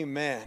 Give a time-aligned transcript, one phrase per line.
[0.00, 0.46] Amen.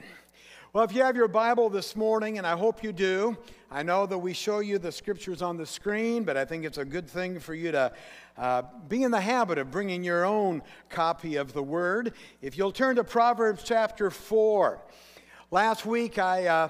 [0.73, 3.38] Well, if you have your Bible this morning, and I hope you do,
[3.69, 6.79] I know that we show you the scriptures on the screen, but I think it's
[6.79, 7.94] a good thing for you to
[8.36, 12.13] uh, be in the habit of bringing your own copy of the Word.
[12.42, 14.81] If you'll turn to Proverbs chapter 4.
[15.51, 16.70] Last week I uh,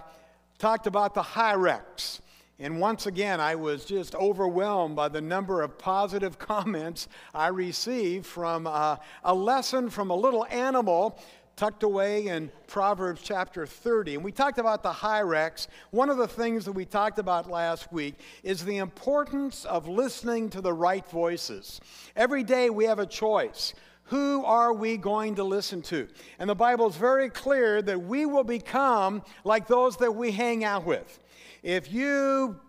[0.58, 2.20] talked about the Hyrax.
[2.60, 8.26] And once again, I was just overwhelmed by the number of positive comments I received
[8.26, 11.18] from uh, a lesson from a little animal
[11.56, 14.16] tucked away in Proverbs chapter 30.
[14.16, 15.68] And we talked about the Hyrax.
[15.92, 20.50] One of the things that we talked about last week is the importance of listening
[20.52, 21.80] to the right voices.
[22.16, 23.74] Every day we have a choice.
[24.06, 26.08] Who are we going to listen to?
[26.40, 30.64] And the Bible is very clear that we will become like those that we hang
[30.64, 31.20] out with.
[31.62, 32.60] If you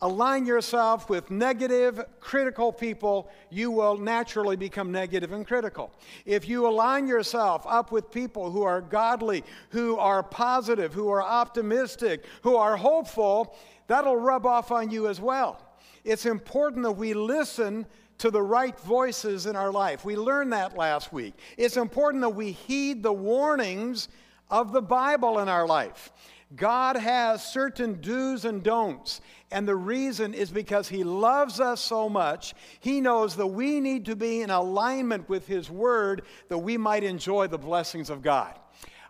[0.00, 5.92] align yourself with negative, critical people, you will naturally become negative and critical.
[6.24, 11.22] If you align yourself up with people who are godly, who are positive, who are
[11.22, 13.56] optimistic, who are hopeful,
[13.88, 15.60] that'll rub off on you as well.
[16.04, 17.86] It's important that we listen
[18.18, 20.04] to the right voices in our life.
[20.04, 21.34] We learned that last week.
[21.56, 24.08] It's important that we heed the warnings
[24.50, 26.12] of the Bible in our life.
[26.56, 29.20] God has certain do's and don'ts.
[29.50, 32.54] And the reason is because He loves us so much.
[32.80, 37.04] He knows that we need to be in alignment with His Word that we might
[37.04, 38.58] enjoy the blessings of God.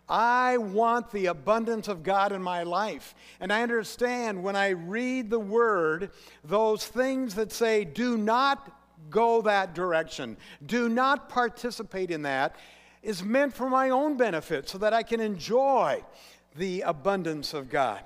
[0.09, 3.13] I want the abundance of God in my life.
[3.39, 6.11] And I understand when I read the Word,
[6.43, 8.75] those things that say, do not
[9.09, 12.55] go that direction, do not participate in that,
[13.01, 16.03] is meant for my own benefit so that I can enjoy
[16.55, 18.01] the abundance of God.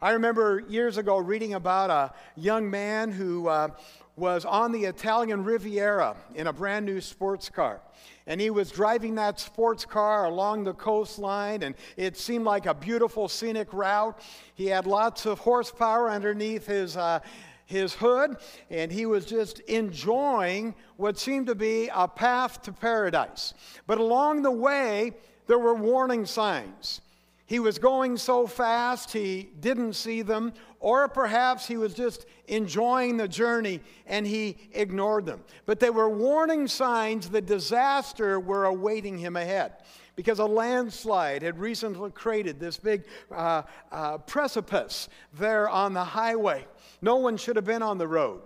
[0.00, 3.68] I remember years ago reading about a young man who uh,
[4.16, 7.80] was on the Italian Riviera in a brand new sports car.
[8.26, 12.74] And he was driving that sports car along the coastline, and it seemed like a
[12.74, 14.20] beautiful scenic route.
[14.54, 17.20] He had lots of horsepower underneath his, uh,
[17.66, 18.36] his hood,
[18.70, 23.54] and he was just enjoying what seemed to be a path to paradise.
[23.86, 25.12] But along the way,
[25.46, 27.00] there were warning signs.
[27.46, 33.16] He was going so fast he didn't see them, or perhaps he was just enjoying
[33.16, 35.44] the journey and he ignored them.
[35.64, 39.74] But they were warning signs that disaster were awaiting him ahead
[40.16, 43.62] because a landslide had recently created this big uh,
[43.92, 45.08] uh, precipice
[45.38, 46.66] there on the highway.
[47.00, 48.40] No one should have been on the road,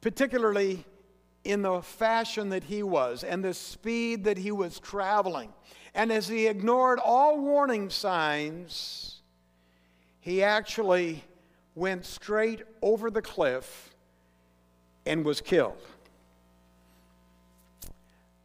[0.00, 0.84] particularly
[1.44, 5.52] in the fashion that he was and the speed that he was traveling.
[5.94, 9.20] And as he ignored all warning signs,
[10.20, 11.24] he actually
[11.74, 13.94] went straight over the cliff
[15.04, 15.78] and was killed.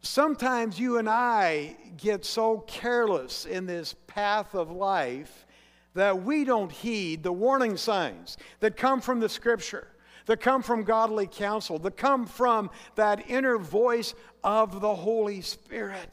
[0.00, 5.46] Sometimes you and I get so careless in this path of life
[5.94, 9.88] that we don't heed the warning signs that come from the scripture,
[10.28, 16.10] that come from godly counsel, that come from that inner voice of the Holy Spirit.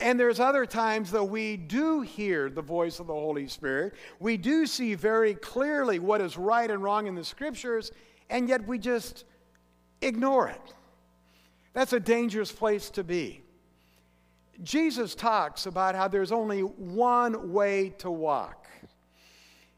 [0.00, 3.92] And there's other times that we do hear the voice of the Holy Spirit.
[4.20, 7.92] We do see very clearly what is right and wrong in the scriptures,
[8.30, 9.26] and yet we just
[10.00, 10.74] ignore it.
[11.74, 13.42] That's a dangerous place to be.
[14.62, 18.66] Jesus talks about how there's only one way to walk.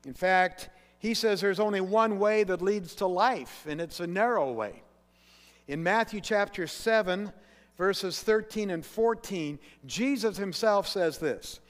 [0.06, 0.69] In fact,
[1.00, 4.83] he says there's only one way that leads to life, and it's a narrow way.
[5.66, 7.33] In Matthew chapter 7,
[7.78, 11.61] verses 13 and 14, Jesus himself says this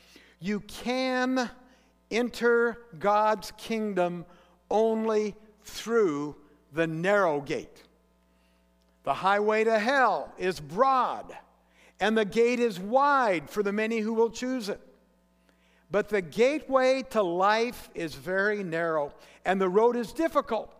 [0.41, 1.48] You can
[2.10, 4.26] enter God's kingdom
[4.68, 6.34] only through
[6.72, 7.84] the narrow gate.
[9.04, 11.32] The highway to hell is broad,
[12.00, 14.80] and the gate is wide for the many who will choose it.
[15.90, 19.12] But the gateway to life is very narrow,
[19.44, 20.72] and the road is difficult,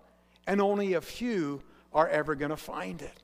[0.47, 1.63] and only a few
[1.93, 3.23] are ever going to find it.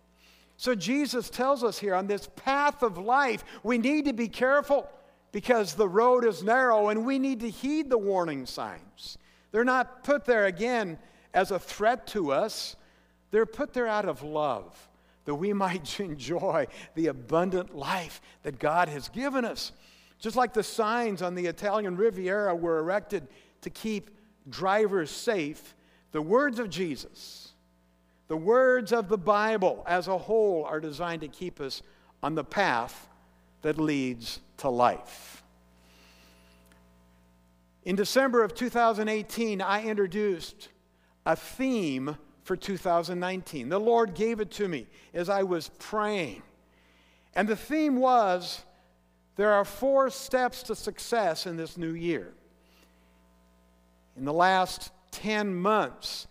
[0.56, 4.88] So Jesus tells us here on this path of life, we need to be careful
[5.30, 9.18] because the road is narrow and we need to heed the warning signs.
[9.52, 10.98] They're not put there again
[11.34, 12.76] as a threat to us,
[13.30, 14.88] they're put there out of love
[15.26, 19.72] that we might enjoy the abundant life that God has given us.
[20.18, 23.28] Just like the signs on the Italian Riviera were erected
[23.62, 24.10] to keep
[24.48, 25.74] drivers safe,
[26.12, 27.46] the words of Jesus
[28.28, 31.82] the words of the Bible as a whole are designed to keep us
[32.22, 33.08] on the path
[33.62, 35.44] that leads to life.
[37.84, 40.70] In December of 2018, I introduced
[41.24, 43.68] a theme for 2019.
[43.68, 46.42] The Lord gave it to me as I was praying.
[47.34, 48.64] And the theme was
[49.36, 52.32] There are four steps to success in this new year.
[54.16, 56.26] In the last 10 months,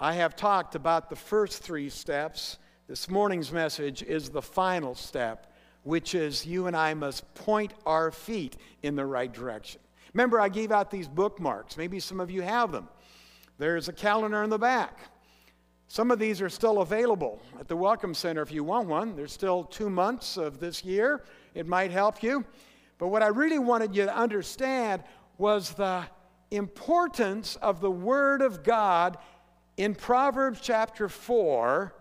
[0.00, 2.58] I have talked about the first three steps.
[2.88, 8.10] This morning's message is the final step, which is you and I must point our
[8.10, 9.82] feet in the right direction.
[10.14, 11.76] Remember, I gave out these bookmarks.
[11.76, 12.88] Maybe some of you have them.
[13.58, 14.98] There's a calendar in the back.
[15.88, 19.14] Some of these are still available at the Welcome Center if you want one.
[19.14, 21.22] There's still two months of this year.
[21.56, 22.44] It might help you.
[22.98, 25.02] But what I really wanted you to understand
[25.38, 26.04] was the
[26.50, 29.16] importance of the Word of God
[29.78, 31.94] in Proverbs chapter 4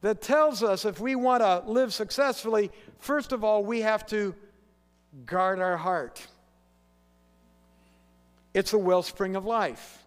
[0.00, 4.34] that tells us if we want to live successfully, first of all, we have to
[5.26, 6.26] guard our heart.
[8.54, 10.04] It's the wellspring of life.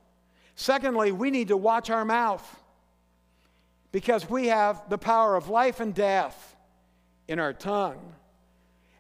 [0.56, 2.60] Secondly, we need to watch our mouth
[3.92, 6.56] because we have the power of life and death
[7.28, 8.16] in our tongue.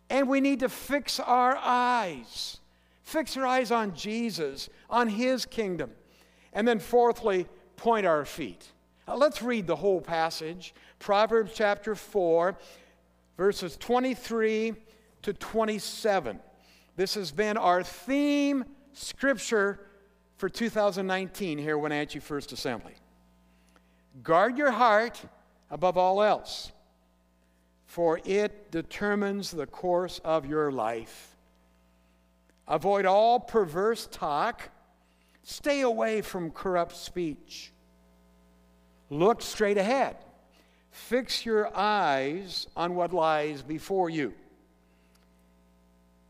[0.09, 2.59] And we need to fix our eyes.
[3.03, 5.91] Fix our eyes on Jesus, on His kingdom.
[6.53, 8.71] And then, fourthly, point our feet.
[9.07, 12.57] Now, let's read the whole passage Proverbs chapter 4,
[13.37, 14.73] verses 23
[15.21, 16.39] to 27.
[16.95, 19.79] This has been our theme scripture
[20.37, 22.93] for 2019 here at Wenatchee First Assembly.
[24.23, 25.21] Guard your heart
[25.71, 26.71] above all else,
[27.89, 31.35] for it determines the course of your life.
[32.67, 34.69] Avoid all perverse talk.
[35.41, 37.71] Stay away from corrupt speech.
[39.09, 40.17] Look straight ahead.
[40.91, 44.35] Fix your eyes on what lies before you.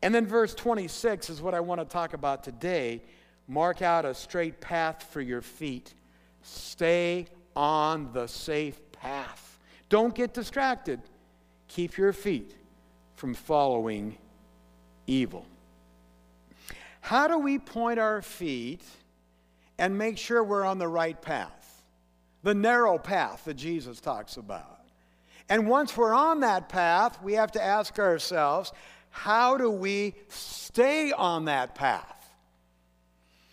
[0.00, 3.02] And then, verse 26 is what I want to talk about today.
[3.46, 5.92] Mark out a straight path for your feet.
[6.40, 9.58] Stay on the safe path.
[9.90, 11.02] Don't get distracted.
[11.70, 12.56] Keep your feet
[13.14, 14.18] from following
[15.06, 15.46] evil.
[17.00, 18.82] How do we point our feet
[19.78, 21.84] and make sure we're on the right path?
[22.42, 24.80] The narrow path that Jesus talks about.
[25.48, 28.72] And once we're on that path, we have to ask ourselves,
[29.10, 32.34] how do we stay on that path?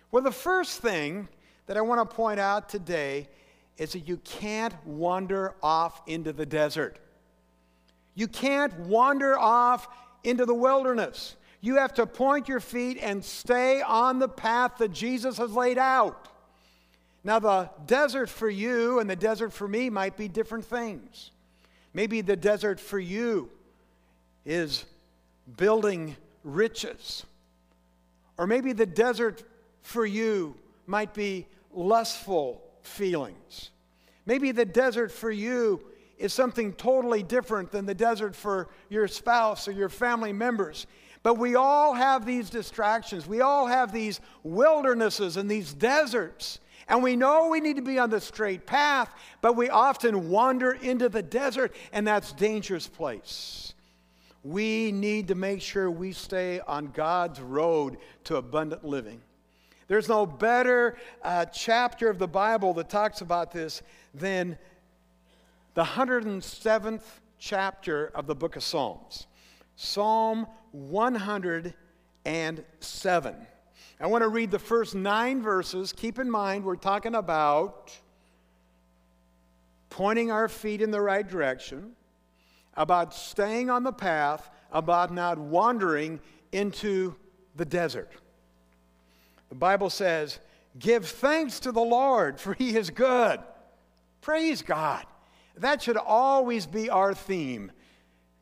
[0.09, 1.27] Well, the first thing
[1.67, 3.29] that I want to point out today
[3.77, 6.97] is that you can't wander off into the desert.
[8.17, 9.87] You can't wander off
[10.23, 11.35] into the wilderness.
[11.61, 15.77] You have to point your feet and stay on the path that Jesus has laid
[15.77, 16.27] out.
[17.23, 21.29] Now, the desert for you and the desert for me might be different things.
[21.93, 23.51] Maybe the desert for you
[24.47, 24.85] is
[25.55, 27.23] building riches.
[28.39, 29.43] Or maybe the desert
[29.83, 30.55] for you
[30.87, 33.69] might be lustful feelings.
[34.25, 35.83] Maybe the desert for you
[36.17, 40.87] is something totally different than the desert for your spouse or your family members.
[41.23, 43.27] But we all have these distractions.
[43.27, 46.59] We all have these wildernesses and these deserts.
[46.87, 50.71] And we know we need to be on the straight path, but we often wander
[50.71, 53.73] into the desert, and that's dangerous place.
[54.43, 59.21] We need to make sure we stay on God's road to abundant living.
[59.89, 63.81] There's no better uh, chapter of the Bible that talks about this
[64.13, 64.57] than
[65.77, 67.03] the 107th
[67.37, 69.27] chapter of the book of Psalms.
[69.75, 73.35] Psalm 107.
[73.99, 75.93] I want to read the first nine verses.
[75.93, 77.95] Keep in mind, we're talking about
[79.91, 81.91] pointing our feet in the right direction,
[82.73, 86.19] about staying on the path, about not wandering
[86.53, 87.15] into
[87.55, 88.09] the desert.
[89.49, 90.39] The Bible says,
[90.79, 93.39] Give thanks to the Lord, for he is good.
[94.21, 95.05] Praise God.
[95.59, 97.71] That should always be our theme.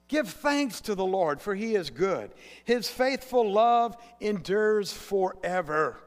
[0.08, 2.32] Give thanks to the Lord, for he is good.
[2.64, 6.00] His faithful love endures forever.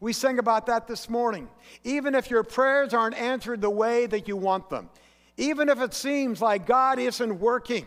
[0.00, 1.48] We sang about that this morning.
[1.84, 4.90] Even if your prayers aren't answered the way that you want them,
[5.36, 7.86] even if it seems like God isn't working,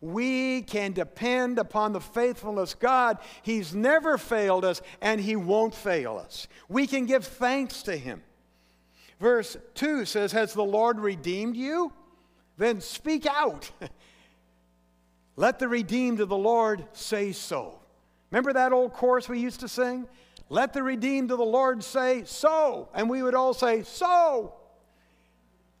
[0.00, 3.18] we can depend upon the faithfulness God.
[3.42, 6.48] He's never failed us and He won't fail us.
[6.68, 8.22] We can give thanks to Him.
[9.20, 11.92] Verse 2 says, Has the Lord redeemed you?
[12.56, 13.70] Then speak out.
[15.36, 17.80] Let the redeemed of the Lord say so.
[18.30, 20.06] Remember that old chorus we used to sing?
[20.48, 22.88] Let the redeemed of the Lord say so.
[22.94, 24.54] And we would all say, So.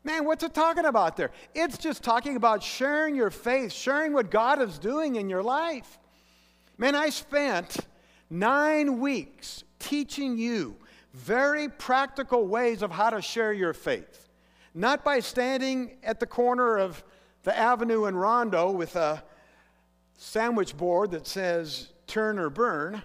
[0.06, 1.30] Man, what's it talking about there?
[1.54, 5.98] It's just talking about sharing your faith, sharing what God is doing in your life.
[6.76, 7.78] Man, I spent
[8.28, 10.76] nine weeks teaching you
[11.14, 14.28] very practical ways of how to share your faith.
[14.74, 17.04] Not by standing at the corner of
[17.44, 19.22] the avenue in Rondo with a
[20.18, 23.02] sandwich board that says turn or burn.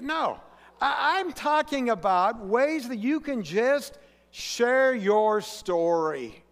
[0.00, 0.40] No,
[0.80, 3.98] I- I'm talking about ways that you can just
[4.30, 6.42] share your story.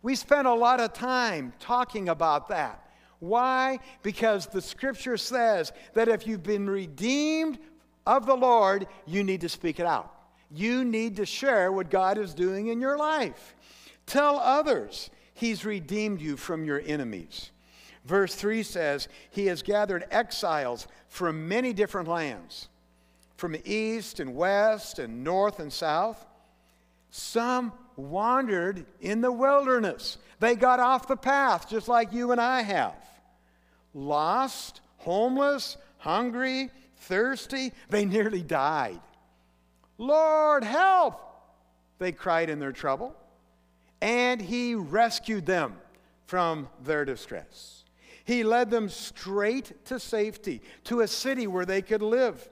[0.00, 2.88] We spent a lot of time talking about that.
[3.18, 3.80] Why?
[4.02, 7.58] Because the scripture says that if you've been redeemed
[8.06, 10.14] of the Lord, you need to speak it out.
[10.50, 13.54] You need to share what God is doing in your life.
[14.06, 17.50] Tell others He's redeemed you from your enemies.
[18.04, 22.68] Verse 3 says, He has gathered exiles from many different lands,
[23.36, 26.26] from east and west and north and south.
[27.10, 30.18] Some wandered in the wilderness.
[30.40, 32.94] They got off the path, just like you and I have.
[33.94, 39.00] Lost, homeless, hungry, thirsty, they nearly died.
[40.00, 41.20] Lord, help!
[41.98, 43.14] They cried in their trouble,
[44.00, 45.76] and He rescued them
[46.24, 47.84] from their distress.
[48.24, 52.48] He led them straight to safety, to a city where they could live.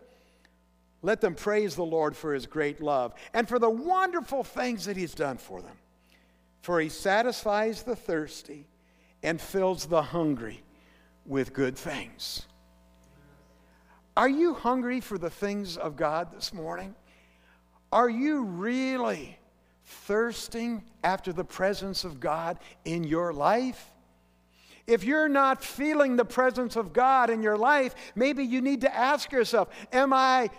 [1.00, 4.96] Let them praise the Lord for his great love and for the wonderful things that
[4.96, 5.76] he's done for them.
[6.60, 8.66] For he satisfies the thirsty
[9.22, 10.64] and fills the hungry
[11.24, 12.46] with good things.
[14.16, 16.96] Are you hungry for the things of God this morning?
[17.92, 19.38] Are you really
[19.84, 23.92] thirsting after the presence of God in your life?
[24.86, 28.94] If you're not feeling the presence of God in your life, maybe you need to
[28.94, 30.50] ask yourself Am I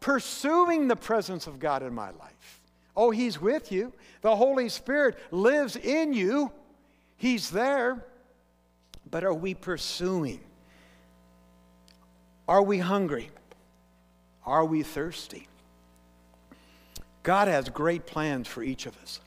[0.00, 2.60] pursuing the presence of God in my life.
[2.96, 3.92] Oh, He's with you.
[4.22, 6.52] The Holy Spirit lives in you,
[7.16, 8.04] He's there.
[9.10, 10.40] But are we pursuing?
[12.46, 13.30] Are we hungry?
[14.44, 15.47] Are we thirsty?
[17.22, 19.20] God has great plans for each of us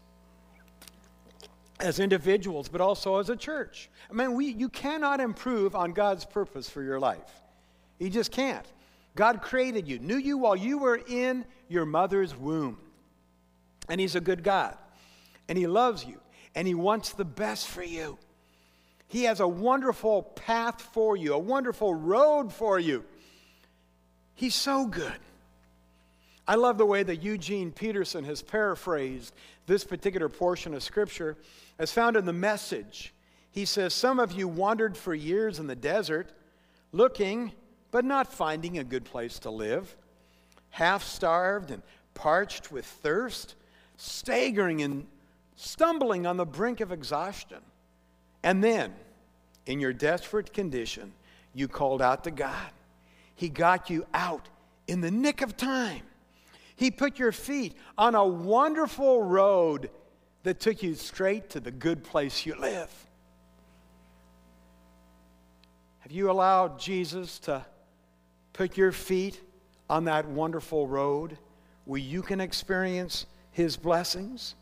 [1.82, 3.90] as individuals, but also as a church.
[4.10, 7.42] I mean, we, you cannot improve on God's purpose for your life.
[8.00, 8.66] You just can't.
[9.16, 12.78] God created you, knew you while you were in your mother's womb.
[13.90, 14.78] And He's a good God.
[15.50, 16.20] And He loves you.
[16.56, 18.18] And He wants the best for you.
[19.08, 23.04] He has a wonderful path for you, a wonderful road for you.
[24.36, 25.20] He's so good.
[26.52, 29.34] I love the way that Eugene Peterson has paraphrased
[29.68, 31.38] this particular portion of Scripture
[31.80, 33.14] as found in the message.
[33.52, 36.34] He says, Some of you wandered for years in the desert
[36.92, 37.54] looking
[37.90, 39.96] but not finding a good place to live,
[40.72, 41.82] half starved and
[42.16, 43.56] parched with thirst,
[43.96, 45.08] staggering and
[45.56, 47.60] stumbling on the brink of exhaustion.
[48.44, 48.94] And then,
[49.68, 51.14] in your desperate condition,
[51.54, 52.72] you called out to God.
[53.36, 54.50] He got you out
[54.86, 56.02] in the nick of time.
[56.82, 59.90] He put your feet on a wonderful road
[60.44, 62.90] that took you straight to the good place you live.
[66.00, 67.66] Have you allowed Jesus to
[68.54, 69.42] Put your feet
[69.90, 71.38] on that wonderful road
[71.86, 74.56] where you can experience His blessings.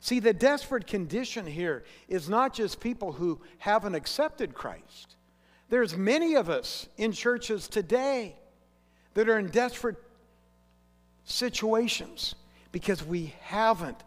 [0.00, 5.16] See, the desperate condition here is not just people who haven't accepted Christ.
[5.70, 8.36] There's many of us in churches today
[9.14, 9.96] that are in desperate
[11.24, 12.34] situations
[12.72, 14.02] because we haven't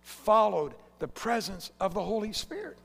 [0.00, 2.78] followed the presence of the Holy Spirit.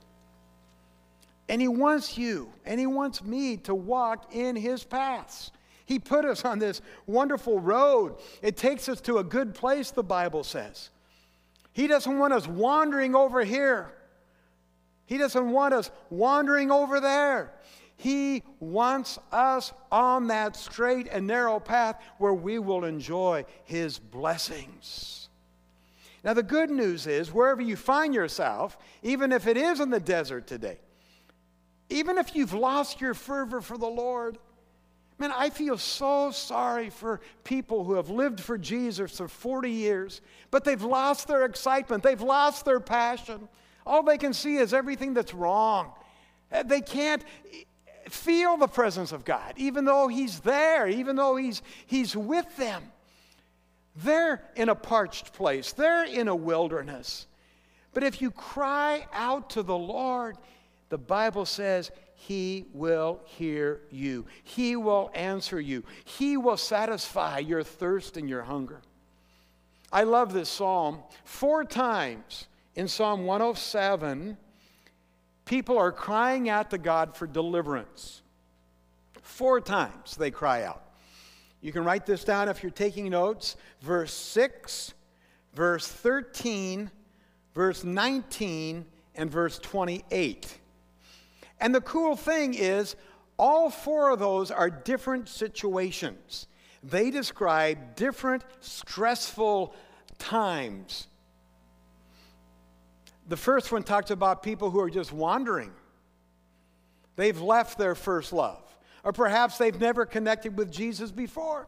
[1.48, 5.51] And He wants you and He wants me to walk in His paths.
[5.86, 8.15] He put us on this wonderful road.
[8.42, 10.89] It takes us to a good place, the Bible says.
[11.74, 13.94] He doesn't want us wandering over here.
[15.06, 17.54] He doesn't want us wandering over there.
[17.98, 25.30] He wants us on that straight and narrow path where we will enjoy His blessings.
[26.24, 30.00] Now, the good news is wherever you find yourself, even if it is in the
[30.00, 30.80] desert today,
[31.90, 34.40] even if you've lost your fervor for the Lord,
[35.18, 40.20] Man, I feel so sorry for people who have lived for Jesus for 40 years,
[40.52, 43.48] but they've lost their excitement, they've lost their passion.
[43.86, 45.94] All they can see is everything that's wrong.
[46.52, 47.24] Uh, they can't
[48.10, 52.84] feel the presence of God, even though He's there, even though He's, he's with them.
[53.96, 57.28] They're in a parched place, they're in a wilderness.
[57.94, 60.38] But if you cry out to the Lord,
[60.90, 64.26] the Bible says he will hear you.
[64.44, 65.84] He will answer you.
[66.04, 68.82] He will satisfy your thirst and your hunger.
[69.92, 71.00] I love this psalm.
[71.24, 74.38] Four times in Psalm 107,
[75.46, 78.22] people are crying out to God for deliverance.
[79.22, 80.82] Four times they cry out.
[81.62, 83.56] You can write this down if you're taking notes.
[83.82, 84.94] Verse 6,
[85.54, 86.92] verse 13,
[87.54, 88.86] verse 19,
[89.16, 90.60] and verse 28.
[91.60, 92.96] And the cool thing is,
[93.38, 96.48] all four of those are different situations.
[96.84, 99.74] They describe different stressful
[100.20, 101.08] times.
[103.27, 105.72] The first one talks about people who are just wandering.
[107.15, 108.62] They've left their first love,
[109.03, 111.67] or perhaps they've never connected with Jesus before.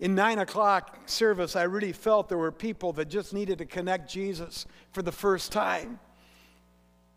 [0.00, 4.10] In nine o'clock service, I really felt there were people that just needed to connect
[4.10, 5.98] Jesus for the first time.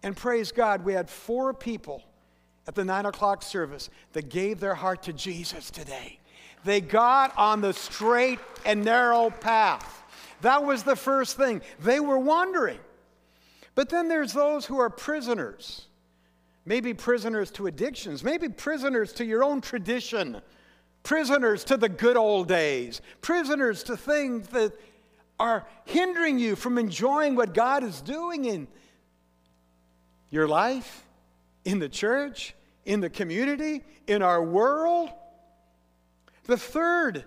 [0.04, 2.04] And praise God, we had four people
[2.68, 6.20] at the nine o'clock service that gave their heart to Jesus today.
[6.64, 10.04] They got on the straight and narrow path.
[10.42, 11.62] That was the first thing.
[11.80, 12.80] They were wandering.
[13.76, 15.86] But then there's those who are prisoners.
[16.66, 20.42] Maybe prisoners to addictions, maybe prisoners to your own tradition,
[21.04, 24.74] prisoners to the good old days, prisoners to things that
[25.40, 28.68] are hindering you from enjoying what God is doing in
[30.30, 31.06] your life,
[31.64, 32.54] in the church,
[32.86, 35.10] in the community, in our world.
[36.46, 37.24] The third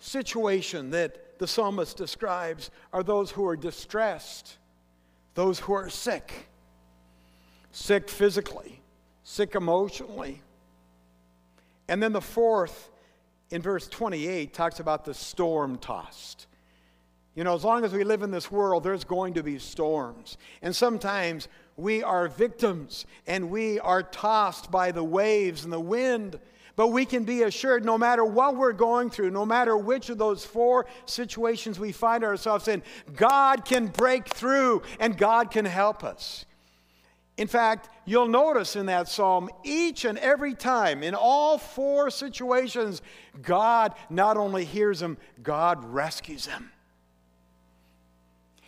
[0.00, 4.58] situation that the psalmist describes are those who are distressed,
[5.34, 6.48] those who are sick,
[7.72, 8.82] sick physically,
[9.24, 10.42] sick emotionally.
[11.88, 12.90] And then the fourth,
[13.48, 16.46] in verse 28, talks about the storm tossed.
[17.34, 20.36] You know, as long as we live in this world, there's going to be storms.
[20.60, 26.38] And sometimes we are victims and we are tossed by the waves and the wind.
[26.80, 30.16] But we can be assured no matter what we're going through, no matter which of
[30.16, 32.82] those four situations we find ourselves in,
[33.14, 36.46] God can break through and God can help us.
[37.36, 43.02] In fact, you'll notice in that psalm, each and every time, in all four situations,
[43.42, 46.72] God not only hears them, God rescues them.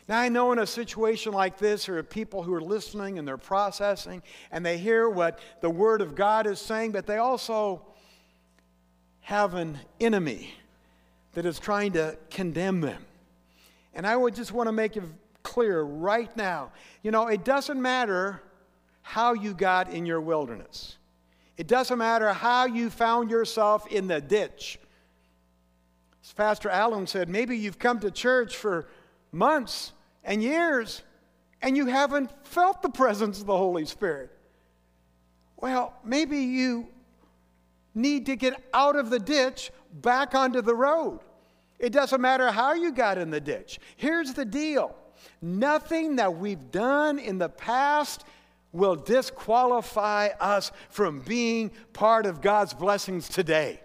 [0.06, 3.26] Now, I know in a situation like this, there are people who are listening and
[3.26, 7.86] they're processing and they hear what the Word of God is saying, but they also
[9.22, 10.54] have an enemy
[11.32, 13.04] that is trying to condemn them.
[13.94, 15.04] And I would just want to make it
[15.42, 16.70] clear right now
[17.02, 18.40] you know, it doesn't matter
[19.02, 20.96] how you got in your wilderness,
[21.56, 24.78] it doesn't matter how you found yourself in the ditch.
[26.24, 28.86] As Pastor Allen said, maybe you've come to church for
[29.32, 31.02] months and years
[31.60, 34.30] and you haven't felt the presence of the Holy Spirit.
[35.56, 36.88] Well, maybe you
[37.94, 41.20] need to get out of the ditch back onto the road.
[41.78, 43.80] It doesn't matter how you got in the ditch.
[43.96, 44.94] Here's the deal
[45.40, 48.24] nothing that we've done in the past
[48.72, 53.80] will disqualify us from being part of God's blessings today.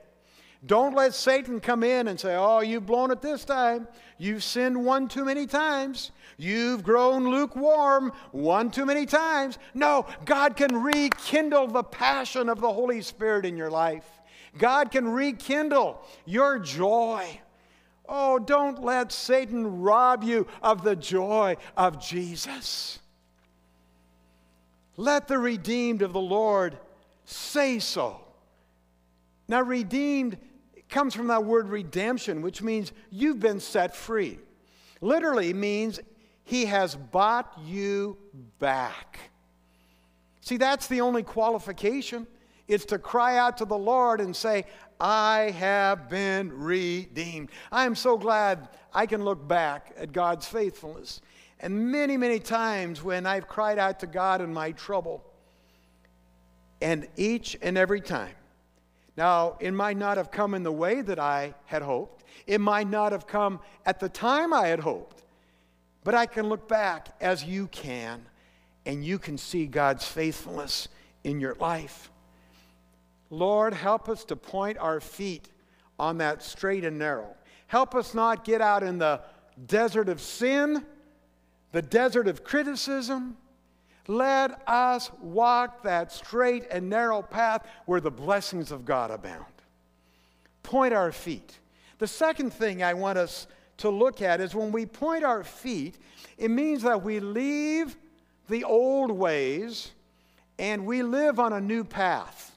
[0.66, 3.88] Don't let Satan come in and say, Oh, you've blown it this time.
[4.18, 6.12] You've sinned one too many times.
[6.38, 9.60] You've grown lukewarm one too many times.
[9.74, 14.06] No, God can rekindle the passion of the Holy Spirit in your life.
[14.58, 17.42] God can rekindle your joy.
[18.10, 23.00] Oh, don't let Satan rob you of the joy of Jesus.
[24.96, 26.78] Let the redeemed of the Lord
[27.26, 28.22] say so.
[29.48, 30.38] Now, redeemed
[30.90, 34.40] comes from that word redemption, which means you've been set free.
[35.02, 36.00] Literally means
[36.44, 38.18] he has bought you
[38.60, 39.20] back.
[40.42, 42.26] See, that's the only qualification.
[42.68, 44.66] It's to cry out to the Lord and say,
[45.00, 47.50] I have been redeemed.
[47.72, 51.22] I am so glad I can look back at God's faithfulness.
[51.60, 55.24] And many, many times when I've cried out to God in my trouble,
[56.82, 58.36] and each and every time,
[59.18, 62.24] now, it might not have come in the way that I had hoped.
[62.46, 65.24] It might not have come at the time I had hoped.
[66.04, 68.24] But I can look back as you can,
[68.86, 70.88] and you can see God's faithfulness
[71.24, 72.12] in your life.
[73.32, 75.50] Lord, help us to point our feet
[76.00, 77.36] on that straight and narrow.
[77.66, 79.20] Help us not get out in the
[79.66, 80.86] desert of sin,
[81.72, 83.36] the desert of criticism,
[84.08, 89.46] let us walk that straight and narrow path where the blessings of God abound.
[90.64, 91.60] Point our feet.
[92.00, 95.98] The second thing I want us to look at is when we point our feet,
[96.38, 97.96] it means that we leave
[98.50, 99.92] the old ways
[100.58, 102.56] and we live on a new path.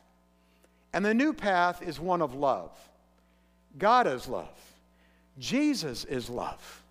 [0.92, 2.76] And the new path is one of love.
[3.78, 4.56] God is love.
[5.38, 6.82] Jesus is love.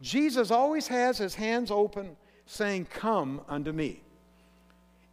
[0.00, 2.16] Jesus always has his hands open
[2.48, 4.02] saying, Come unto me.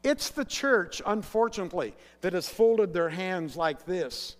[0.03, 4.35] It's the church, unfortunately, that has folded their hands like this.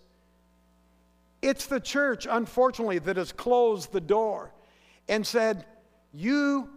[1.41, 4.51] It's the church, unfortunately, that has closed the door
[5.07, 5.65] and said,
[6.13, 6.69] You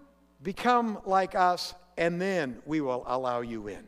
[0.42, 3.86] become like us, and then we will allow you in.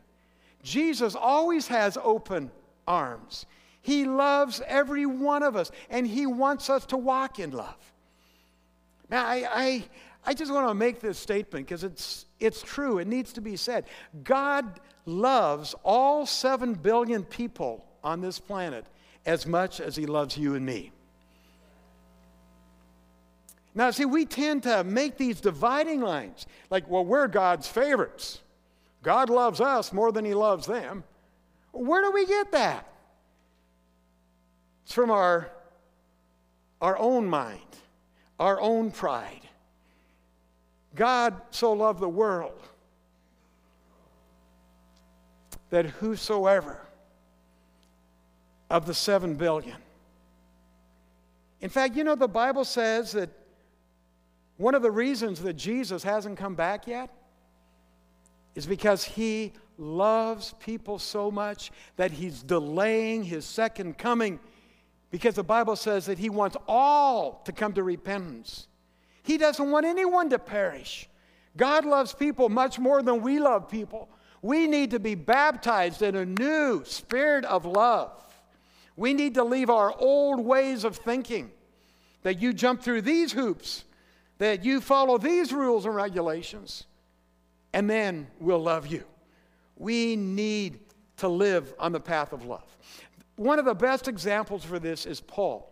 [0.63, 2.51] Jesus always has open
[2.87, 3.45] arms.
[3.81, 7.91] He loves every one of us, and He wants us to walk in love.
[9.09, 9.83] Now, I, I,
[10.25, 12.99] I just want to make this statement because it's, it's true.
[12.99, 13.85] It needs to be said.
[14.23, 18.85] God loves all 7 billion people on this planet
[19.25, 20.91] as much as He loves you and me.
[23.73, 28.41] Now, see, we tend to make these dividing lines like, well, we're God's favorites.
[29.01, 31.03] God loves us more than He loves them.
[31.71, 32.87] Where do we get that?
[34.83, 35.49] It's from our,
[36.81, 37.61] our own mind,
[38.39, 39.47] our own pride.
[40.95, 42.59] God so loved the world
[45.69, 46.79] that whosoever
[48.69, 49.77] of the seven billion.
[51.61, 53.29] In fact, you know, the Bible says that
[54.57, 57.09] one of the reasons that Jesus hasn't come back yet
[58.55, 64.39] is because he loves people so much that he's delaying his second coming
[65.09, 68.67] because the Bible says that he wants all to come to repentance.
[69.31, 71.07] He doesn't want anyone to perish.
[71.55, 74.09] God loves people much more than we love people.
[74.41, 78.11] We need to be baptized in a new spirit of love.
[78.97, 81.49] We need to leave our old ways of thinking
[82.23, 83.85] that you jump through these hoops
[84.37, 86.83] that you follow these rules and regulations,
[87.71, 89.05] and then we'll love you.
[89.77, 90.81] We need
[91.17, 92.77] to live on the path of love.
[93.37, 95.70] One of the best examples for this is Paul.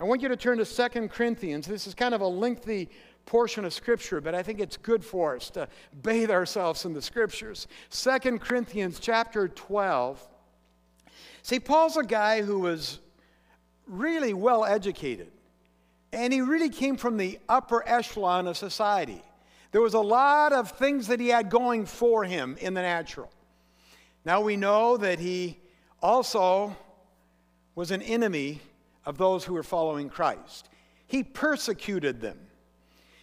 [0.00, 1.66] I want you to turn to Second Corinthians.
[1.66, 2.88] This is kind of a lengthy
[3.26, 5.68] portion of Scripture, but I think it's good for us to
[6.02, 7.66] bathe ourselves in the Scriptures.
[7.90, 10.26] Second Corinthians chapter 12.
[11.42, 13.00] See, Paul's a guy who was
[13.88, 15.32] really well educated.
[16.12, 19.22] And he really came from the upper echelon of society.
[19.72, 23.30] There was a lot of things that he had going for him in the natural.
[24.24, 25.58] Now we know that he
[26.00, 26.74] also
[27.74, 28.60] was an enemy
[29.08, 30.68] of those who were following Christ.
[31.06, 32.38] He persecuted them.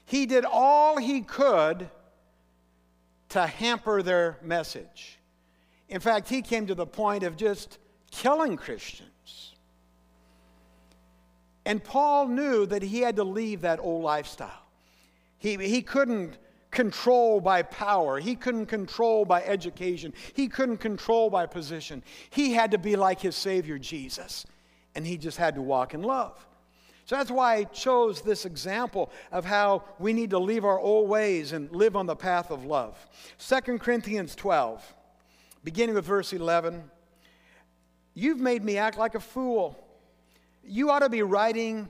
[0.06, 1.92] He did all he could
[3.30, 5.20] to hamper their message.
[5.88, 7.78] In fact, he came to the point of just
[8.10, 9.54] killing Christians.
[11.68, 14.64] And Paul knew that he had to leave that old lifestyle.
[15.38, 16.40] He, he couldn't
[16.72, 22.02] control by power, he couldn't control by education, he couldn't control by position.
[22.32, 24.48] He had to be like his Savior Jesus,
[24.96, 26.46] and he just had to walk in love.
[27.06, 31.08] So that's why I chose this example of how we need to leave our old
[31.08, 32.98] ways and live on the path of love.
[33.38, 34.84] 2 Corinthians 12,
[35.64, 36.84] beginning with verse 11.
[38.16, 39.86] You've made me act like a fool
[40.68, 41.90] you ought to be writing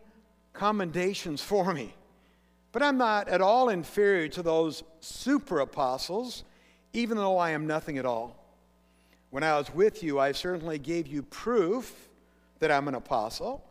[0.54, 1.94] commendations for me.
[2.72, 6.44] But I'm not at all inferior to those super apostles,
[6.94, 8.36] even though I am nothing at all.
[9.30, 12.10] When I was with you, I certainly gave you proof
[12.60, 13.64] that I'm an apostle.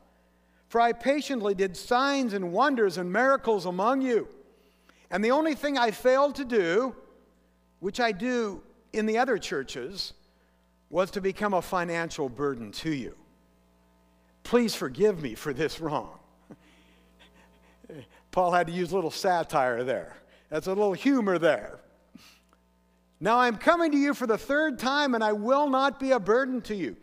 [0.69, 4.29] For I patiently did signs and wonders and miracles among you.
[5.11, 6.97] And the only thing I failed to do,
[7.81, 10.15] which I do in the other churches,
[10.91, 13.17] was to become a financial burden to you.
[14.43, 16.19] Please forgive me for this wrong.
[18.31, 20.17] Paul had to use a little satire there.
[20.51, 21.81] That's a little humor there.
[23.21, 26.21] Now I'm coming to you for the third time, and I will not be a
[26.21, 26.97] burden to you.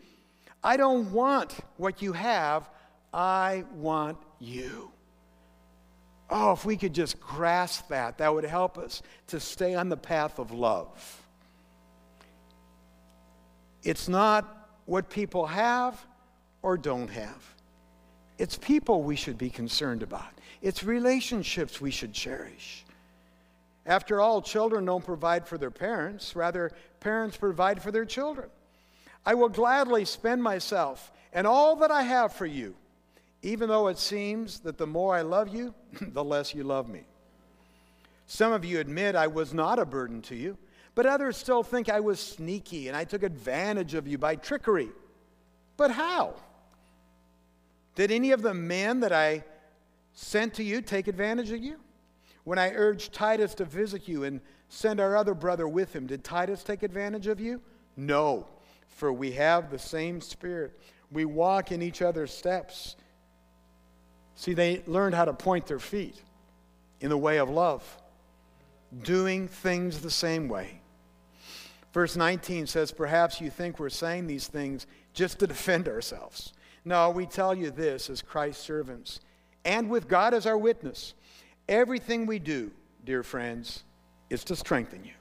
[0.64, 2.68] I don't want what you have,
[3.12, 4.90] I want you.
[6.30, 9.96] Oh, if we could just grasp that, that would help us to stay on the
[9.96, 11.22] path of love.
[13.82, 16.02] It's not what people have,
[16.62, 17.42] or don't have.
[18.38, 20.30] It's people we should be concerned about,
[20.62, 22.84] it's relationships we should cherish.
[23.84, 26.70] After all, children don't provide for their parents, rather,
[27.00, 28.48] parents provide for their children.
[29.24, 32.74] I will gladly spend myself and all that I have for you,
[33.42, 37.04] even though it seems that the more I love you, the less you love me.
[38.26, 40.56] Some of you admit I was not a burden to you,
[40.94, 44.90] but others still think I was sneaky and I took advantage of you by trickery.
[45.76, 46.34] But how?
[47.94, 49.44] Did any of the men that I
[50.14, 51.76] sent to you take advantage of you?
[52.44, 56.24] When I urged Titus to visit you and send our other brother with him, did
[56.24, 57.60] Titus take advantage of you?
[57.96, 58.46] No,
[58.94, 60.78] for we have the same spirit.
[61.10, 62.96] We walk in each other's steps.
[64.34, 66.20] See, they learned how to point their feet
[67.00, 67.84] in the way of love,
[69.02, 70.80] doing things the same way.
[71.92, 76.52] Verse 19 says, Perhaps you think we're saying these things just to defend ourselves.
[76.84, 79.20] No, we tell you this as Christ's servants
[79.64, 81.14] and with God as our witness.
[81.68, 82.72] Everything we do,
[83.04, 83.84] dear friends,
[84.30, 85.12] is to strengthen you.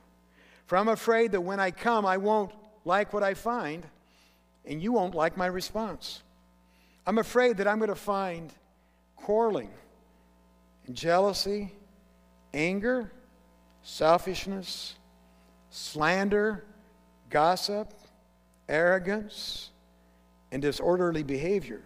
[0.66, 2.52] For I'm afraid that when I come, I won't
[2.86, 3.86] like what I find,
[4.66, 6.24] and you won't like my response.
[7.06, 8.54] I'm afraid that I'm going to find
[9.16, 9.70] quarreling,
[10.92, 11.72] jealousy,
[12.54, 13.12] anger,
[13.84, 14.96] selfishness,
[15.70, 16.64] slander,
[17.30, 17.94] gossip,
[18.68, 19.70] arrogance,
[20.52, 21.82] and disorderly behavior.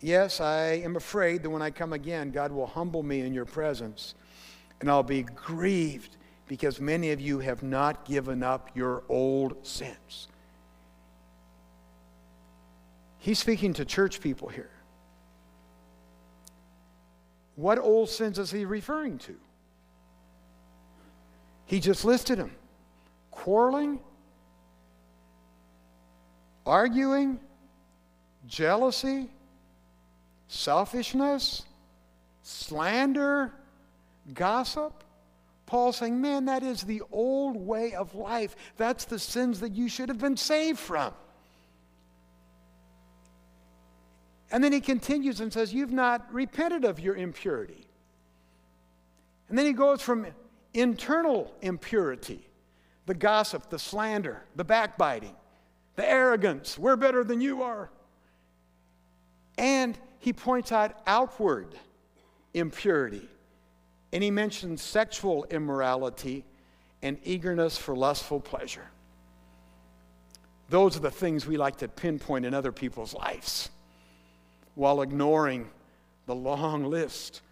[0.00, 3.46] Yes, I am afraid that when I come again, God will humble me in your
[3.46, 4.14] presence,
[4.80, 10.28] and I'll be grieved because many of you have not given up your old sins.
[13.18, 14.70] He's speaking to church people here.
[17.56, 19.36] What old sins is he referring to?
[21.66, 22.50] He just listed them
[23.30, 24.00] quarreling,
[26.66, 27.40] arguing,
[28.46, 29.28] jealousy,
[30.48, 31.62] selfishness,
[32.42, 33.52] slander,
[34.34, 35.02] gossip.
[35.66, 38.54] Paul's saying, man, that is the old way of life.
[38.76, 41.12] That's the sins that you should have been saved from.
[44.50, 47.88] And then he continues and says, You've not repented of your impurity.
[49.48, 50.26] And then he goes from
[50.74, 52.46] internal impurity,
[53.06, 55.34] the gossip, the slander, the backbiting,
[55.96, 57.90] the arrogance, we're better than you are.
[59.56, 61.74] And he points out outward
[62.52, 63.28] impurity.
[64.14, 66.44] And he mentions sexual immorality
[67.02, 68.86] and eagerness for lustful pleasure.
[70.68, 73.70] Those are the things we like to pinpoint in other people's lives
[74.76, 75.68] while ignoring
[76.26, 77.42] the long list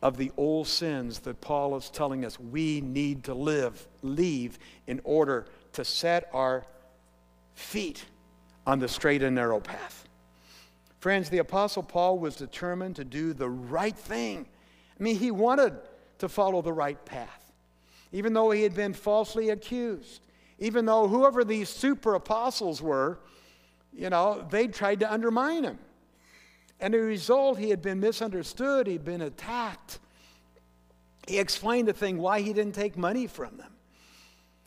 [0.00, 5.00] of the old sins that Paul is telling us we need to live, leave in
[5.02, 6.64] order to set our
[7.54, 8.04] feet
[8.64, 10.08] on the straight and narrow path.
[11.00, 14.46] Friends, the Apostle Paul was determined to do the right thing.
[14.98, 15.74] I mean, he wanted
[16.22, 17.52] to follow the right path,
[18.12, 20.20] even though he had been falsely accused,
[20.60, 23.18] even though whoever these super apostles were,
[23.92, 25.80] you know, they tried to undermine him.
[26.78, 29.98] And as a result, he had been misunderstood, he'd been attacked.
[31.26, 33.72] He explained the thing why he didn't take money from them.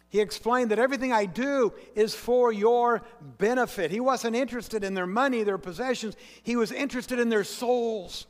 [0.10, 3.02] He explained that everything I do is for your
[3.38, 3.92] benefit.
[3.92, 8.28] He wasn't interested in their money, their possessions, he was interested in their souls.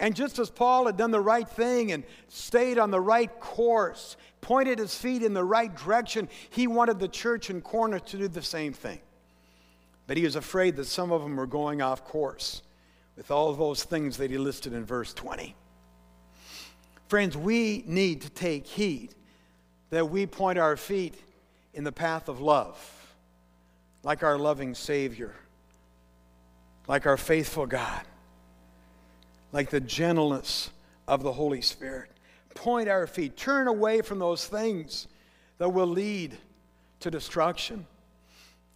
[0.00, 4.16] And just as Paul had done the right thing and stayed on the right course,
[4.40, 8.26] pointed his feet in the right direction, he wanted the church in Corinth to do
[8.26, 9.00] the same thing.
[10.06, 12.62] But he was afraid that some of them were going off course
[13.14, 15.54] with all those things that he listed in verse 20.
[17.08, 19.14] Friends, we need to take heed
[19.90, 21.14] that we point our feet
[21.74, 22.78] in the path of love,
[24.02, 25.34] like our loving Savior,
[26.88, 28.00] like our faithful God,
[29.52, 30.70] like the gentleness
[31.08, 32.10] of the Holy Spirit.
[32.54, 35.08] Point our feet, turn away from those things
[35.58, 36.36] that will lead
[37.00, 37.86] to destruction.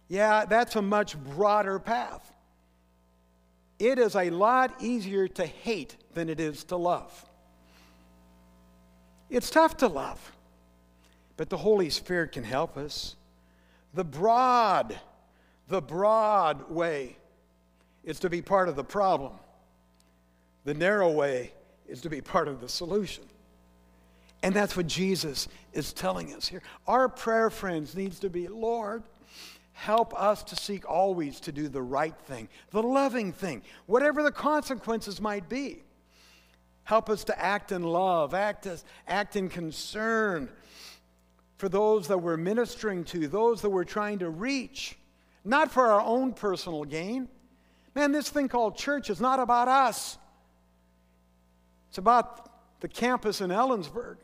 [0.07, 2.31] Yeah, that's a much broader path.
[3.79, 7.25] It is a lot easier to hate than it is to love.
[9.29, 10.31] It's tough to love,
[11.35, 13.15] but the Holy Spirit can help us.
[13.93, 14.97] The broad,
[15.67, 17.17] the broad way
[18.03, 19.33] is to be part of the problem.
[20.65, 21.51] The narrow way
[21.87, 23.23] is to be part of the solution.
[24.43, 26.61] And that's what Jesus is telling us here.
[26.87, 29.03] Our prayer, friends, needs to be Lord,
[29.73, 34.31] help us to seek always to do the right thing, the loving thing, whatever the
[34.31, 35.83] consequences might be.
[36.83, 40.49] Help us to act in love, act, as, act in concern
[41.57, 44.97] for those that we're ministering to, those that we're trying to reach,
[45.43, 47.27] not for our own personal gain.
[47.95, 50.17] Man, this thing called church is not about us.
[51.95, 52.49] It's about
[52.81, 54.17] the campus in Ellensburg.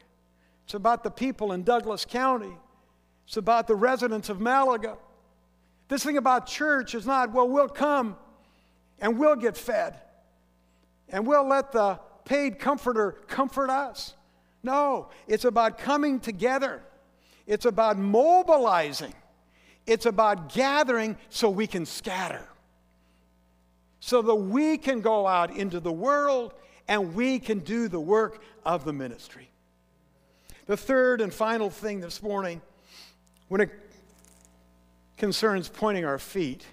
[0.65, 2.51] It's about the people in Douglas County.
[3.25, 4.97] It's about the residents of Malaga.
[5.87, 8.17] This thing about church is not, well, we'll come
[8.99, 10.01] and we'll get fed
[11.07, 14.15] and we'll let the paid comforter comfort us.
[14.63, 16.83] No, it's about coming together,
[17.47, 19.13] it's about mobilizing,
[19.87, 22.49] it's about gathering so we can scatter,
[24.01, 26.53] so that we can go out into the world
[26.87, 29.49] and we can do the work of the ministry.
[30.67, 32.61] The third and final thing this morning,
[33.47, 33.69] when it
[35.17, 36.65] concerns pointing our feet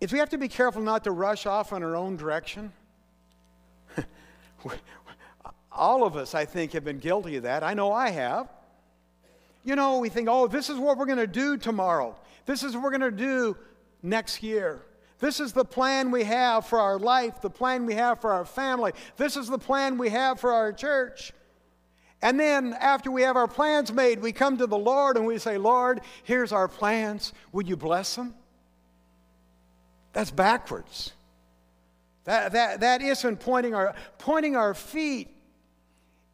[0.00, 2.72] is we have to be careful not to rush off in our own direction.
[5.72, 7.62] All of us, I think, have been guilty of that.
[7.62, 8.48] I know I have.
[9.64, 12.14] You know, we think, oh, this is what we're going to do tomorrow.
[12.44, 13.56] This is what we're going to do
[14.02, 14.82] next year.
[15.18, 18.44] This is the plan we have for our life, the plan we have for our
[18.44, 18.92] family.
[19.16, 21.32] This is the plan we have for our church.
[22.22, 25.38] And then, after we have our plans made, we come to the Lord and we
[25.38, 27.32] say, Lord, here's our plans.
[27.52, 28.34] Would you bless them?
[30.12, 31.12] That's backwards.
[32.24, 35.30] That, that, that isn't pointing our, pointing our feet,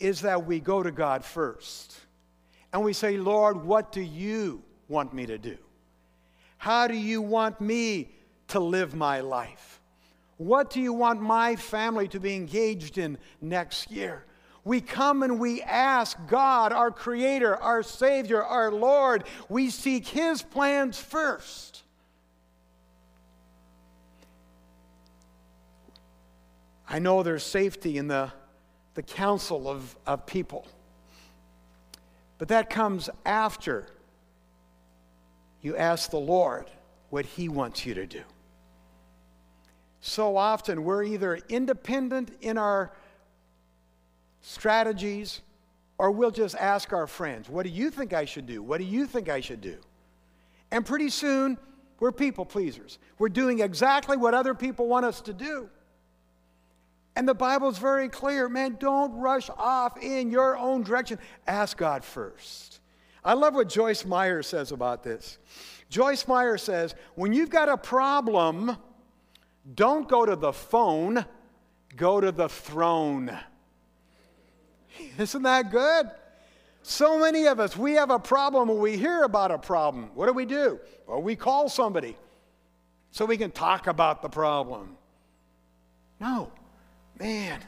[0.00, 1.96] is that we go to God first.
[2.72, 5.58] And we say, Lord, what do you want me to do?
[6.56, 8.08] How do you want me
[8.52, 9.80] to live my life?
[10.36, 14.24] What do you want my family to be engaged in next year?
[14.64, 19.24] We come and we ask God, our Creator, our Savior, our Lord.
[19.48, 21.82] We seek His plans first.
[26.88, 28.30] I know there's safety in the,
[28.94, 30.66] the counsel of, of people,
[32.38, 33.86] but that comes after
[35.62, 36.66] you ask the Lord
[37.10, 38.22] what He wants you to do.
[40.02, 42.92] So often we're either independent in our
[44.40, 45.40] strategies,
[45.96, 48.62] or we'll just ask our friends, What do you think I should do?
[48.62, 49.78] What do you think I should do?
[50.72, 51.56] And pretty soon,
[52.00, 52.98] we're people pleasers.
[53.18, 55.70] We're doing exactly what other people want us to do.
[57.14, 61.20] And the Bible's very clear man, don't rush off in your own direction.
[61.46, 62.80] Ask God first.
[63.24, 65.38] I love what Joyce Meyer says about this.
[65.90, 68.76] Joyce Meyer says, when you've got a problem,
[69.74, 71.24] don't go to the phone,
[71.96, 73.36] go to the throne.
[75.18, 76.10] Isn't that good?
[76.82, 80.10] So many of us, we have a problem when we hear about a problem.
[80.14, 80.80] What do we do?
[81.06, 82.16] Well, we call somebody
[83.12, 84.96] so we can talk about the problem.
[86.18, 86.50] No,
[87.20, 87.60] man,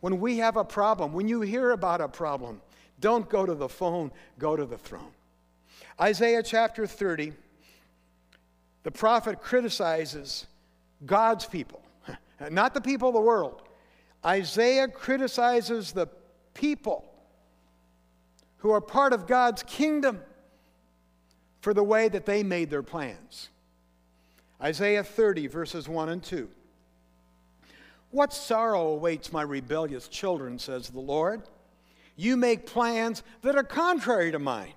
[0.00, 2.60] when we have a problem, when you hear about a problem,
[3.00, 5.12] don't go to the phone, go to the throne.
[6.00, 7.32] Isaiah chapter 30,
[8.84, 10.46] the prophet criticizes
[11.04, 11.82] God's people,
[12.50, 13.62] not the people of the world.
[14.24, 16.08] Isaiah criticizes the
[16.54, 17.04] people
[18.58, 20.20] who are part of God's kingdom
[21.60, 23.48] for the way that they made their plans.
[24.62, 26.48] Isaiah 30, verses 1 and 2.
[28.10, 31.42] What sorrow awaits my rebellious children, says the Lord.
[32.16, 34.74] You make plans that are contrary to mine.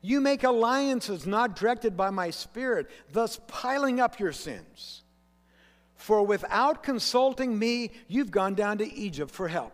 [0.00, 5.03] You make alliances not directed by my spirit, thus piling up your sins.
[6.04, 9.72] For without consulting me, you've gone down to Egypt for help.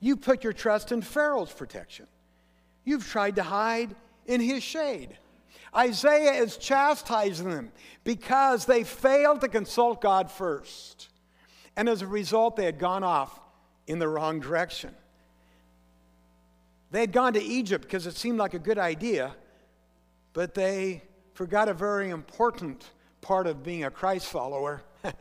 [0.00, 2.06] You put your trust in Pharaoh's protection.
[2.84, 5.16] You've tried to hide in his shade.
[5.74, 7.72] Isaiah is chastising them
[8.04, 11.08] because they failed to consult God first.
[11.74, 13.40] And as a result, they had gone off
[13.86, 14.94] in the wrong direction.
[16.90, 19.34] They had gone to Egypt because it seemed like a good idea,
[20.34, 22.84] but they forgot a very important
[23.20, 24.82] part of being a Christ follower,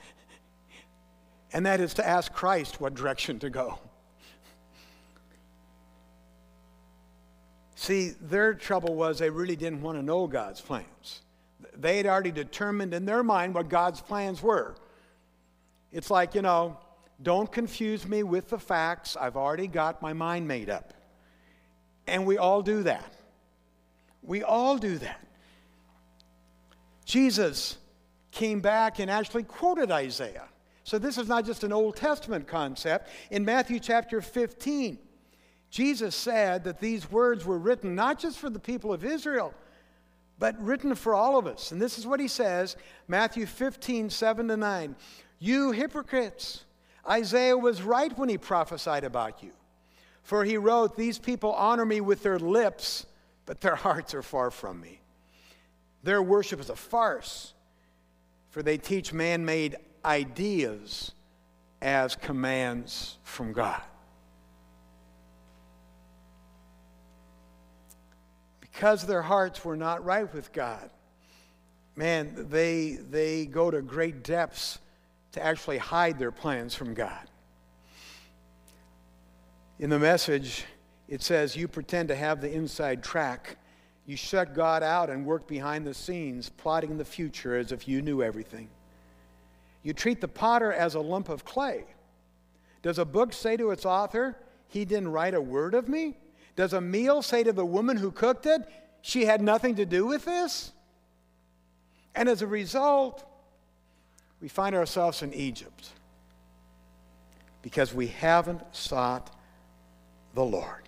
[1.53, 3.79] and that is to ask Christ what direction to go.
[7.75, 11.21] See, their trouble was they really didn't want to know God's plans.
[11.75, 14.75] They had already determined in their mind what God's plans were.
[15.91, 16.77] It's like, you know,
[17.21, 19.17] don't confuse me with the facts.
[19.19, 20.93] I've already got my mind made up.
[22.05, 23.11] And we all do that.
[24.21, 25.25] We all do that.
[27.05, 27.77] Jesus
[28.37, 30.47] came back and actually quoted Isaiah.
[30.83, 33.09] So this is not just an Old Testament concept.
[33.31, 34.99] In Matthew chapter 15,
[35.71, 39.53] Jesus said that these words were written not just for the people of Israel,
[40.39, 41.71] but written for all of us.
[41.71, 44.95] And this is what he says Matthew 15, 7 to 9.
[45.39, 46.63] You hypocrites,
[47.09, 49.51] Isaiah was right when he prophesied about you.
[50.21, 53.07] For he wrote, These people honor me with their lips,
[53.47, 55.01] but their hearts are far from me.
[56.03, 57.53] Their worship is a farce,
[58.57, 61.11] for they teach man made ideas
[61.79, 63.83] as commands from God.
[68.59, 70.89] because their hearts were not right with God,
[71.95, 74.79] man, they, they go to great depths
[75.33, 77.27] to actually hide their plans from God.
[79.77, 80.65] In the message,
[81.07, 83.57] it says, You pretend to have the inside track.
[84.07, 88.01] You shut God out and work behind the scenes, plotting the future as if you
[88.01, 88.69] knew everything.
[89.83, 91.83] You treat the potter as a lump of clay.
[92.81, 94.37] Does a book say to its author,
[94.69, 96.15] He didn't write a word of me?
[96.55, 98.61] Does a meal say to the woman who cooked it,
[99.01, 100.71] she had nothing to do with this?
[102.15, 103.25] And as a result,
[104.41, 105.89] we find ourselves in Egypt
[107.61, 109.35] because we haven't sought
[110.33, 110.86] the Lord.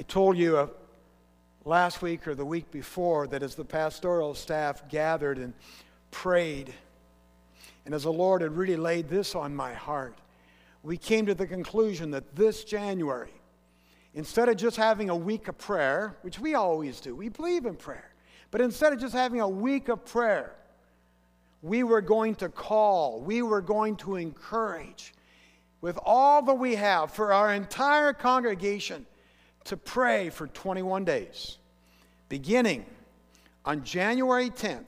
[0.00, 0.68] I told you uh,
[1.66, 5.52] last week or the week before that as the pastoral staff gathered and
[6.10, 6.72] prayed,
[7.84, 10.16] and as the Lord had really laid this on my heart,
[10.82, 13.34] we came to the conclusion that this January,
[14.14, 17.76] instead of just having a week of prayer, which we always do, we believe in
[17.76, 18.14] prayer,
[18.50, 20.54] but instead of just having a week of prayer,
[21.60, 25.12] we were going to call, we were going to encourage
[25.82, 29.04] with all that we have for our entire congregation
[29.64, 31.58] to pray for 21 days,
[32.28, 32.86] beginning
[33.64, 34.84] on January 10th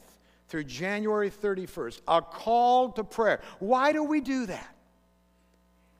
[0.49, 3.41] through January 31st, a call to prayer.
[3.59, 4.75] Why do we do that?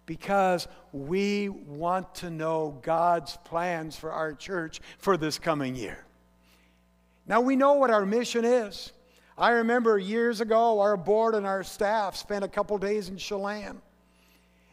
[0.05, 6.05] Because we want to know God's plans for our church for this coming year.
[7.27, 8.93] Now, we know what our mission is.
[9.39, 13.81] I remember years ago, our board and our staff spent a couple days in Chelan.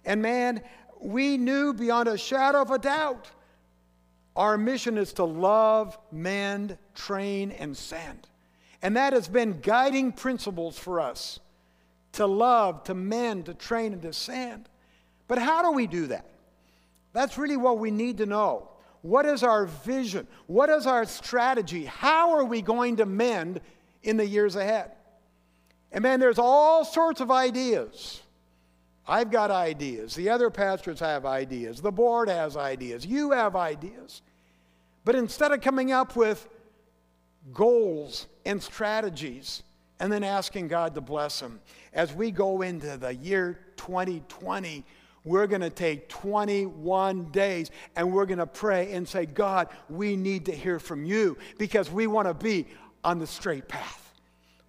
[0.03, 0.61] And man,
[0.99, 3.29] we knew beyond a shadow of a doubt
[4.39, 8.29] our mission is to love, mend, train, and send.
[8.81, 11.41] And that has been guiding principles for us
[12.13, 14.69] to love, to mend, to train, and to send.
[15.27, 16.25] But how do we do that?
[17.11, 18.69] That's really what we need to know.
[19.01, 20.25] What is our vision?
[20.47, 21.83] What is our strategy?
[21.83, 23.59] How are we going to mend
[24.03, 24.91] in the years ahead?
[25.91, 28.21] And man, there's all sorts of ideas.
[29.05, 30.15] I've got ideas.
[30.15, 31.81] The other pastors have ideas.
[31.81, 33.05] The board has ideas.
[33.05, 34.21] You have ideas.
[35.05, 36.47] But instead of coming up with
[37.53, 39.63] goals and strategies
[39.99, 41.59] and then asking God to bless them,
[41.93, 44.85] as we go into the year 2020,
[45.23, 50.15] we're going to take 21 days and we're going to pray and say, God, we
[50.15, 52.67] need to hear from you because we want to be
[53.03, 54.13] on the straight path.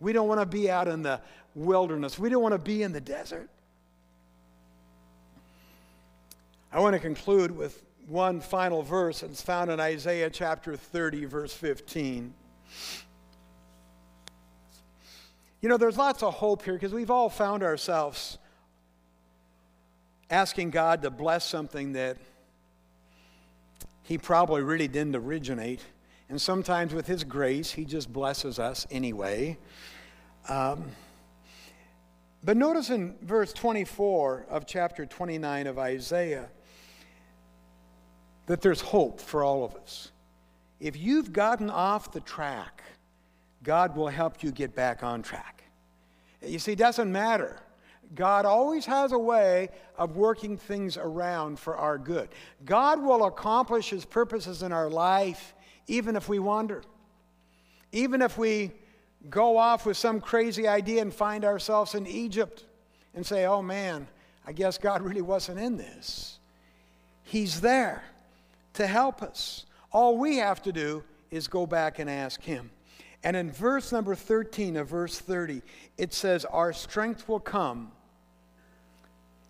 [0.00, 1.20] We don't want to be out in the
[1.54, 2.18] wilderness.
[2.18, 3.48] We don't want to be in the desert.
[6.72, 9.22] I want to conclude with one final verse.
[9.22, 12.34] and It's found in Isaiah chapter 30, verse 15.
[15.60, 18.38] You know, there's lots of hope here because we've all found ourselves
[20.28, 22.16] asking God to bless something that
[24.02, 25.80] He probably really didn't originate.
[26.28, 29.56] And sometimes with His grace, He just blesses us anyway.
[30.48, 30.84] Um,
[32.42, 36.48] but notice in verse 24 of chapter 29 of Isaiah,
[38.50, 40.10] that there's hope for all of us.
[40.80, 42.82] If you've gotten off the track,
[43.62, 45.62] God will help you get back on track.
[46.44, 47.60] You see, it doesn't matter.
[48.16, 52.28] God always has a way of working things around for our good.
[52.64, 55.54] God will accomplish His purposes in our life
[55.86, 56.82] even if we wander.
[57.92, 58.72] Even if we
[59.28, 62.64] go off with some crazy idea and find ourselves in Egypt
[63.14, 64.08] and say, oh man,
[64.44, 66.40] I guess God really wasn't in this.
[67.22, 68.02] He's there
[68.74, 69.66] to help us.
[69.92, 72.70] All we have to do is go back and ask Him.
[73.22, 75.62] And in verse number 13 of verse 30,
[75.98, 77.92] it says, Our strength will come.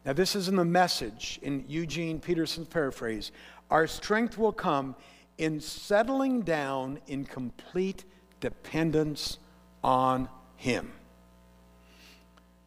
[0.04, 3.32] Now, this is in the message in Eugene Peterson's paraphrase.
[3.70, 4.96] Our strength will come
[5.38, 8.04] in settling down in complete
[8.40, 9.38] dependence
[9.84, 10.92] on Him.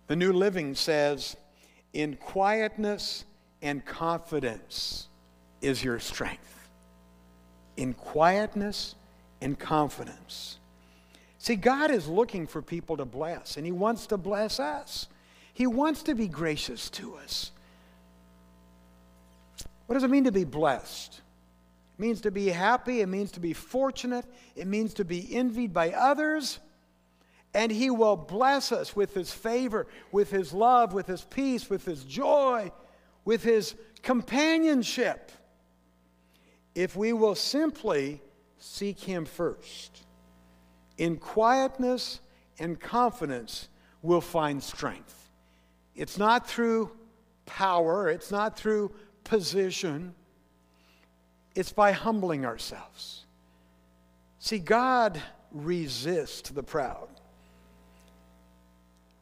[0.07, 1.35] The New Living says,
[1.93, 3.25] In quietness
[3.61, 5.07] and confidence
[5.63, 6.67] is your strength.
[7.77, 8.95] In quietness
[9.41, 10.59] and confidence.
[11.39, 15.07] See, God is looking for people to bless, and He wants to bless us.
[15.53, 17.51] He wants to be gracious to us.
[19.87, 21.21] What does it mean to be blessed?
[21.97, 25.73] It means to be happy, it means to be fortunate, it means to be envied
[25.73, 26.59] by others.
[27.53, 31.85] And He will bless us with His favor, with His love, with His peace, with
[31.85, 32.71] His joy,
[33.25, 35.31] with His companionship
[36.75, 38.21] if we will simply
[38.57, 40.05] seek Him first.
[40.97, 42.19] In quietness
[42.59, 43.67] and confidence,
[44.01, 45.29] we'll find strength.
[45.95, 46.91] It's not through
[47.45, 48.93] power, it's not through
[49.23, 50.13] position,
[51.55, 53.25] it's by humbling ourselves.
[54.39, 55.21] See, God
[55.51, 57.07] resists the proud.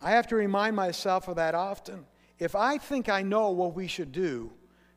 [0.02, 2.06] I have to remind myself of that often.
[2.40, 4.52] If I think I know what we should do,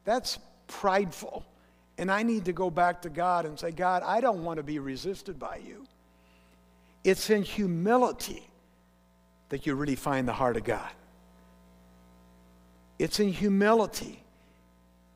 [0.04, 1.44] that's prideful.
[1.96, 4.62] And I need to go back to God and say, God, I don't want to
[4.62, 5.86] be resisted by you.
[7.04, 8.48] It's in humility
[9.50, 10.90] that you really find the heart of God.
[12.98, 14.22] It's in humility,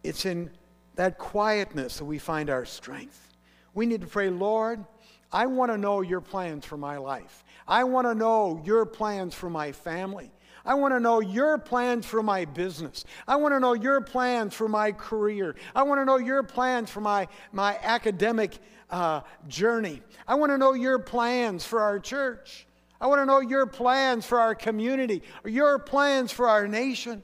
[0.02, 0.50] it's in
[0.96, 3.32] that quietness that we find our strength.
[3.72, 4.84] We need to pray, Lord,
[5.32, 7.44] I want to know your plans for my life.
[7.66, 10.32] I want to know your plans for my family.
[10.64, 13.04] I want to know your plans for my business.
[13.26, 15.54] I want to know your plans for my career.
[15.74, 18.58] I want to know your plans for my, my academic
[18.90, 20.02] uh, journey.
[20.26, 22.66] I want to know your plans for our church.
[23.00, 27.22] I want to know your plans for our community, your plans for our nation.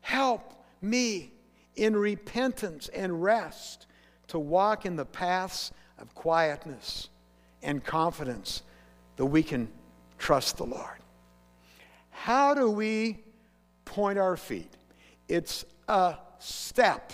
[0.00, 1.32] Help me
[1.76, 3.86] in repentance and rest
[4.28, 7.08] to walk in the paths of quietness
[7.62, 8.62] and confidence
[9.16, 9.68] that we can
[10.18, 10.98] trust the Lord.
[12.14, 13.18] How do we
[13.84, 14.72] point our feet?
[15.28, 17.12] It's a step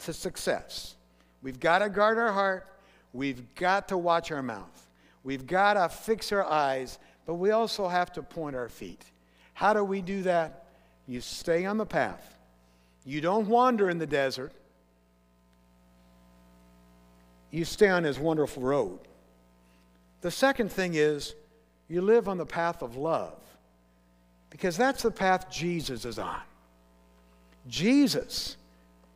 [0.00, 0.94] to success.
[1.42, 2.68] We've got to guard our heart.
[3.12, 4.86] We've got to watch our mouth.
[5.24, 9.02] We've got to fix our eyes, but we also have to point our feet.
[9.54, 10.66] How do we do that?
[11.08, 12.36] You stay on the path.
[13.04, 14.52] You don't wander in the desert.
[17.50, 19.00] You stay on his wonderful road.
[20.20, 21.34] The second thing is
[21.88, 23.38] you live on the path of love
[24.54, 26.38] because that's the path Jesus is on.
[27.66, 28.56] Jesus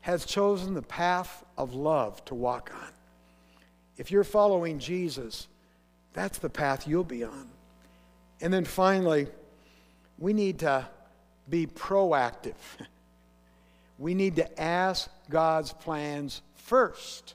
[0.01, 2.89] has chosen the path of love to walk on.
[3.99, 5.47] If you're following Jesus,
[6.13, 7.49] that's the path you'll be on.
[8.41, 9.29] And then finally,
[10.19, 10.89] we need to
[11.49, 12.55] be proactive.
[14.01, 17.35] We need to ask God's plans first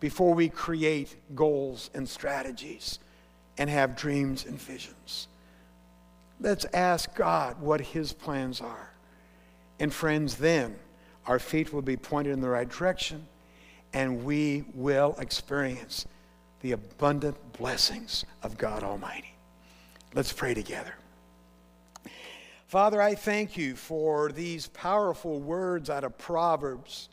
[0.00, 2.98] before we create goals and strategies
[3.58, 5.28] and have dreams and visions.
[6.40, 8.90] Let's ask God what His plans are.
[9.78, 10.76] And friends, then
[11.26, 13.26] our feet will be pointed in the right direction
[13.92, 16.06] and we will experience
[16.60, 19.34] the abundant blessings of God Almighty.
[20.14, 20.94] Let's pray together.
[22.66, 27.08] Father, I thank you for these powerful words out of Proverbs.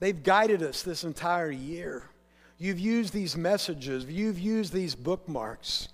[0.00, 2.10] They've guided us this entire year.
[2.58, 5.88] You've used these messages, you've used these bookmarks.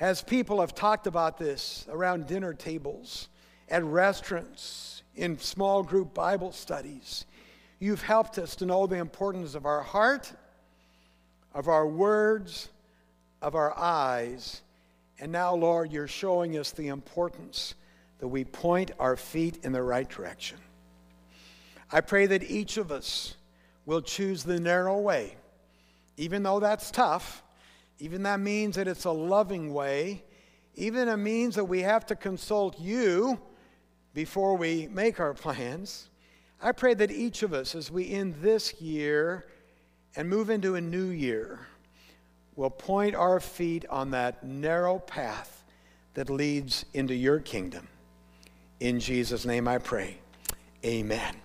[0.00, 3.28] As people have talked about this around dinner tables,
[3.68, 7.24] at restaurants, in small group Bible studies,
[7.78, 10.32] you've helped us to know the importance of our heart,
[11.54, 12.68] of our words,
[13.42, 14.62] of our eyes.
[15.18, 17.74] And now, Lord, you're showing us the importance
[18.18, 20.58] that we point our feet in the right direction.
[21.90, 23.36] I pray that each of us
[23.84, 25.36] will choose the narrow way,
[26.16, 27.42] even though that's tough,
[27.98, 30.24] even that means that it's a loving way,
[30.74, 33.40] even it means that we have to consult you
[34.12, 36.08] before we make our plans.
[36.60, 39.46] I pray that each of us, as we end this year
[40.16, 41.60] and move into a new year,
[42.56, 45.64] will point our feet on that narrow path
[46.14, 47.86] that leads into your kingdom.
[48.80, 50.18] In Jesus' name I pray.
[50.84, 51.36] Amen.